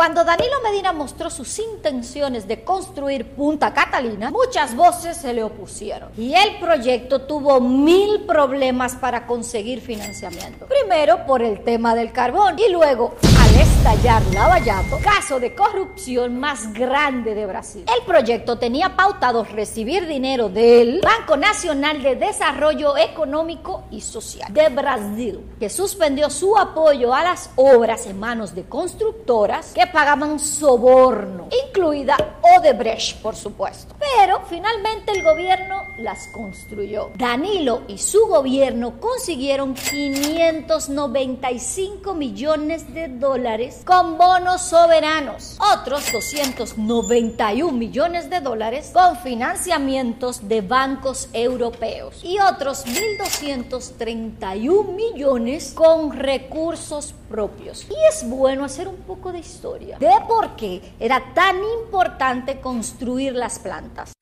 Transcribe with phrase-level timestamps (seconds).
[0.00, 6.08] Cuando Danilo Medina mostró sus intenciones de construir Punta Catalina, muchas voces se le opusieron
[6.16, 10.64] y el proyecto tuvo mil problemas para conseguir financiamiento.
[10.64, 13.14] Primero por el tema del carbón y luego
[13.60, 17.84] estallar Lavallato, caso de corrupción más grande de Brasil.
[17.94, 24.70] El proyecto tenía pautado recibir dinero del Banco Nacional de Desarrollo Económico y Social de
[24.70, 31.48] Brasil, que suspendió su apoyo a las obras en manos de constructoras que pagaban soborno,
[31.66, 32.16] incluida
[32.56, 33.94] Odebrecht, por supuesto.
[33.98, 37.10] Pero finalmente el gobierno las construyó.
[37.16, 43.49] Danilo y su gobierno consiguieron 595 millones de dólares
[43.84, 52.86] con bonos soberanos, otros 291 millones de dólares con financiamientos de bancos europeos y otros
[52.86, 57.88] 1.231 millones con recursos propios.
[57.90, 63.34] Y es bueno hacer un poco de historia de por qué era tan importante construir
[63.34, 64.12] las plantas.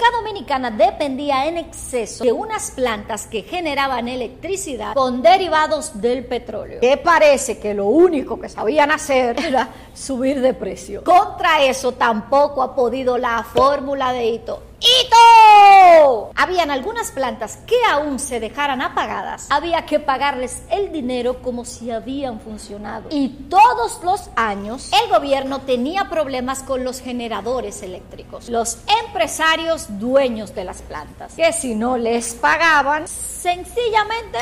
[0.00, 6.80] República Dominicana dependía en exceso de unas plantas que generaban electricidad con derivados del petróleo,
[6.80, 11.04] que parece que lo único que sabían hacer era subir de precio.
[11.04, 16.30] Contra eso tampoco ha podido la fórmula de Ito ¡Hito!
[16.34, 19.46] Habían algunas plantas que aún se dejaran apagadas.
[19.50, 23.08] Había que pagarles el dinero como si habían funcionado.
[23.10, 28.48] Y todos los años el gobierno tenía problemas con los generadores eléctricos.
[28.48, 31.34] Los empresarios dueños de las plantas.
[31.34, 34.38] Que si no les pagaban, sencillamente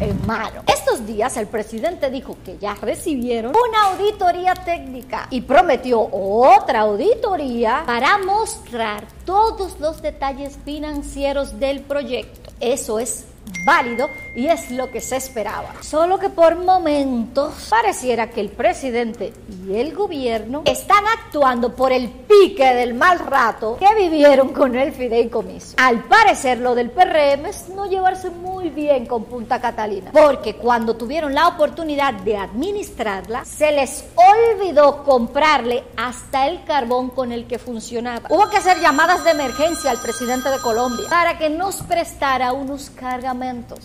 [0.00, 0.62] en mano.
[0.66, 7.82] Estos días el presidente dijo que ya recibieron una auditoría técnica y prometió otra auditoría
[7.86, 12.50] para mostrar todos los detalles financieros del proyecto.
[12.60, 13.26] Eso es
[13.64, 15.74] válido y es lo que se esperaba.
[15.80, 19.32] Solo que por momentos pareciera que el presidente
[19.64, 24.92] y el gobierno están actuando por el pique del mal rato que vivieron con el
[24.92, 25.74] fideicomiso.
[25.78, 30.96] Al parecer lo del PRM es no llevarse muy bien con Punta Catalina, porque cuando
[30.96, 37.58] tuvieron la oportunidad de administrarla, se les olvidó comprarle hasta el carbón con el que
[37.58, 38.28] funcionaba.
[38.28, 42.90] Hubo que hacer llamadas de emergencia al presidente de Colombia para que nos prestara unos
[42.90, 43.35] cargamentos.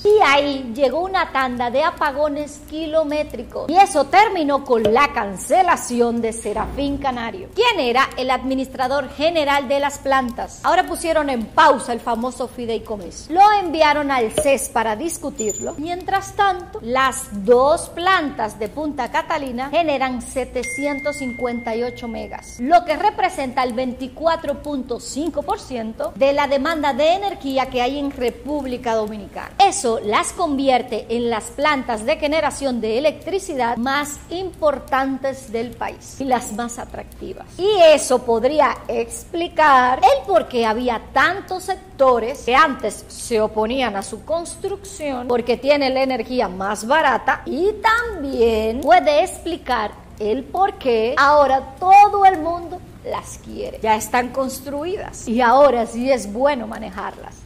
[0.03, 3.69] Y ahí llegó una tanda de apagones kilométricos.
[3.69, 9.79] Y eso terminó con la cancelación de Serafín Canario, quien era el administrador general de
[9.79, 10.61] las plantas.
[10.63, 13.33] Ahora pusieron en pausa el famoso fideicomiso.
[13.33, 15.75] Lo enviaron al CES para discutirlo.
[15.77, 23.75] Mientras tanto, las dos plantas de Punta Catalina generan 758 megas, lo que representa el
[23.75, 29.40] 24.5% de la demanda de energía que hay en República Dominicana.
[29.57, 36.25] Eso las convierte en las plantas de generación de electricidad más importantes del país y
[36.25, 37.45] las más atractivas.
[37.57, 44.03] Y eso podría explicar el por qué había tantos sectores que antes se oponían a
[44.03, 51.15] su construcción porque tiene la energía más barata y también puede explicar el por qué
[51.17, 53.79] ahora todo el mundo las quiere.
[53.81, 57.40] Ya están construidas y ahora sí es bueno manejarlas.